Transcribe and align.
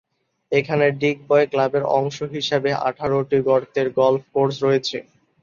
এখানে 0.51 0.85
ডিগবয় 1.01 1.45
ক্লাবের 1.51 1.83
অংশ 1.99 2.17
হিসাবে 2.35 2.69
আঠারোটি 2.87 3.37
গর্তের 3.47 3.87
গল্ফ 3.99 4.23
কোর্স 4.33 4.55
রয়েছে। 4.65 4.97